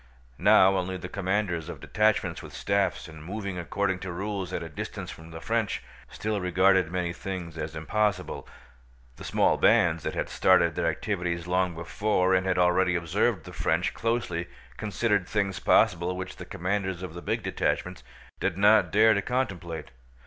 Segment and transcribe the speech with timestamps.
[0.39, 4.67] Now only the commanders of detachments with staffs, and moving according to rules at a
[4.67, 8.49] distance from the French, still regarded many things as impossible.
[9.17, 13.53] The small bands that had started their activities long before and had already observed the
[13.53, 18.01] French closely considered things possible which the commanders of the big detachments
[18.39, 19.91] did not dare to contemplate.